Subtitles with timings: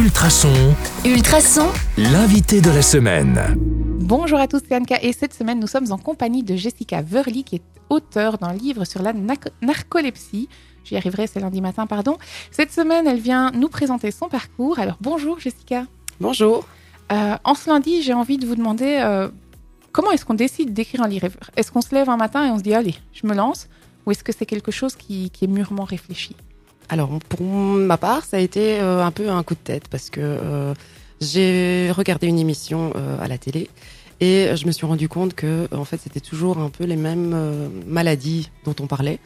[0.00, 0.74] Ultrason,
[1.04, 1.68] Ultrason,
[1.98, 3.38] l'invité de la semaine.
[4.00, 7.44] Bonjour à tous, c'est Anka et cette semaine nous sommes en compagnie de Jessica Verly
[7.44, 9.12] qui est auteure d'un livre sur la
[9.60, 10.48] narcolepsie.
[10.84, 12.16] J'y arriverai, c'est lundi matin, pardon.
[12.50, 14.78] Cette semaine, elle vient nous présenter son parcours.
[14.78, 15.84] Alors bonjour Jessica.
[16.18, 16.66] Bonjour.
[17.12, 19.28] Euh, en ce lundi, j'ai envie de vous demander euh,
[19.92, 21.28] comment est-ce qu'on décide d'écrire un livre?
[21.56, 23.68] Est-ce qu'on se lève un matin et on se dit allez, je me lance?
[24.06, 26.36] Ou est-ce que c'est quelque chose qui, qui est mûrement réfléchi?
[26.92, 30.10] Alors pour ma part, ça a été euh, un peu un coup de tête parce
[30.10, 30.74] que euh,
[31.20, 33.70] j'ai regardé une émission euh, à la télé
[34.20, 37.32] et je me suis rendu compte que en fait c'était toujours un peu les mêmes
[37.32, 39.20] euh, maladies dont on parlait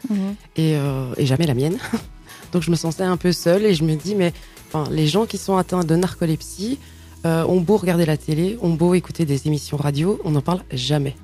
[0.55, 1.77] et, euh, et jamais la mienne.
[2.53, 4.31] Donc je me sentais un peu seule et je me dis mais
[4.67, 6.77] enfin les gens qui sont atteints de narcolepsie
[7.25, 10.61] euh, ont beau regarder la télé, ont beau écouter des émissions radio, on n'en parle
[10.71, 11.15] jamais.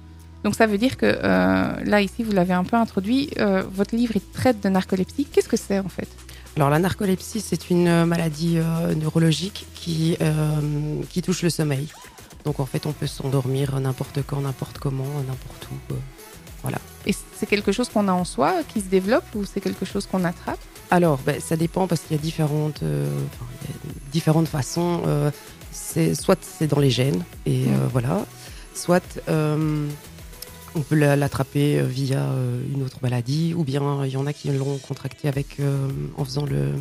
[0.44, 3.30] Donc ça veut dire que là, ici, vous l'avez un peu introduit,
[3.72, 5.28] votre livre il traite de narcolepsie.
[5.32, 6.08] Qu'est-ce que c'est en fait?
[6.56, 11.88] Alors la narcolepsie, c'est une maladie euh, neurologique qui, euh, qui touche le sommeil.
[12.46, 15.94] Donc en fait, on peut s'endormir n'importe quand, n'importe comment, n'importe où.
[15.94, 15.98] euh.
[17.08, 20.06] Et c'est quelque chose qu'on a en soi, qui se développe, ou c'est quelque chose
[20.06, 20.60] qu'on attrape?
[20.92, 24.48] Alors, ben, ça dépend parce qu'il y a différentes, euh, enfin, il y a différentes
[24.48, 25.02] façons.
[25.08, 25.32] euh,
[25.72, 27.74] c'est soit c'est dans les gènes et Mm.
[27.74, 28.26] euh, voilà,
[28.76, 29.88] soit euh,
[30.76, 34.26] on peut la- l'attraper euh, via euh, une autre maladie, ou bien il y en
[34.28, 36.72] a qui l'ont contracté avec euh, en faisant le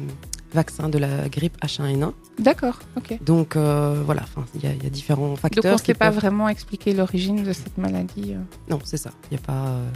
[0.52, 2.12] vaccin de la grippe H1N1.
[2.38, 3.18] D'accord, ok.
[3.22, 4.22] Donc euh, voilà,
[4.54, 5.62] il y, a- il y a différents facteurs.
[5.62, 8.34] Donc on ne sait pas peuvent- vraiment expliquer l'origine de cette maladie.
[8.34, 8.38] euh.
[8.68, 9.10] Non, c'est ça.
[9.30, 9.88] Il n'y a pas, euh,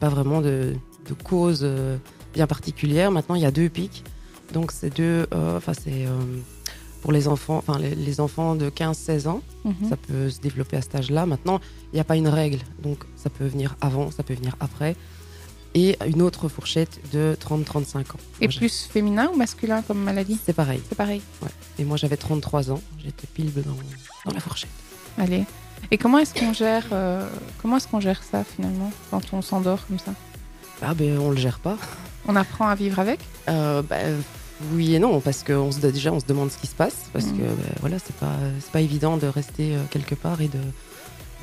[0.00, 0.74] pas vraiment de,
[1.08, 1.96] de cause euh,
[2.34, 3.10] bien particulière.
[3.10, 4.04] Maintenant, il y a deux pics.
[4.52, 6.10] Donc c'est deux, euh, enfin c'est euh,
[7.04, 9.90] pour les enfants, enfin les, les enfants de 15-16 ans, Mhm.
[9.90, 11.26] ça peut se développer à cet âge-là.
[11.26, 11.60] Maintenant,
[11.92, 12.60] il n'y a pas une règle.
[12.82, 14.96] Donc ça peut venir avant, ça peut venir après.
[15.74, 18.20] Et une autre fourchette de 30-35 ans.
[18.40, 20.38] Et Moi, plus féminin ou masculin comme maladie?
[20.46, 20.80] C'est pareil.
[20.88, 21.20] C'est pareil.
[21.78, 22.80] Et moi, j'avais 33 ans.
[23.04, 23.76] J'étais pile dans,
[24.24, 24.70] dans la fourchette.
[25.18, 25.44] Allez.
[25.90, 27.28] Et comment est-ce qu'on gère, euh,
[27.60, 30.14] comment est-ce qu'on gère ça finalement quand on s'endort comme ça?
[30.80, 31.76] Ah ben, on le gère pas.
[32.28, 33.20] On apprend à vivre avec?
[33.50, 33.96] Euh, bah,
[34.72, 37.10] oui et non, parce que on se, déjà on se demande ce qui se passe,
[37.12, 37.38] parce Mhm.
[37.38, 40.60] que bah, voilà, c'est pas, c'est pas évident de rester euh, quelque part et de,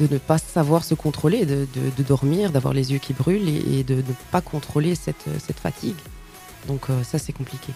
[0.06, 3.48] de ne pas savoir se contrôler, de, de- de dormir, d'avoir les yeux qui brûlent
[3.50, 4.02] et, et de ne
[4.32, 5.96] pas contrôler cette, cette fatigue.
[6.68, 7.74] Donc euh, ça c'est compliqué.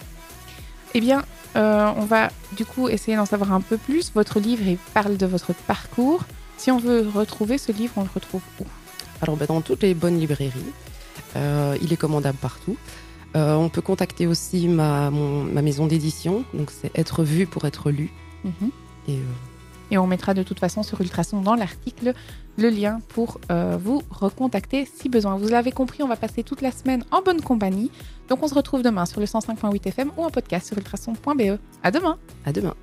[0.93, 1.25] Eh bien,
[1.57, 4.11] euh, on va du coup essayer d'en savoir un peu plus.
[4.15, 6.23] Votre livre il parle de votre parcours.
[6.57, 8.63] Si on veut retrouver ce livre, on le retrouve où?
[9.21, 10.53] Alors bah, dans toutes les bonnes librairies,
[11.35, 12.77] euh, il est commandable partout.
[13.35, 17.65] Euh, on peut contacter aussi ma, mon- ma maison d'édition, donc c'est être vu pour
[17.65, 18.11] être lu.
[18.43, 18.71] Mhm.
[19.09, 19.21] Et euh,
[19.91, 22.13] Et on mettra de toute façon sur Ultrason dans l'article
[22.57, 25.35] le lien pour euh, vous recontacter si besoin.
[25.35, 27.91] Vous l'avez compris, on va passer toute la semaine en bonne compagnie.
[28.29, 31.59] Donc on se retrouve demain sur le 105.8 FM ou en podcast sur ultrason.be.
[31.83, 32.73] À demain à demain.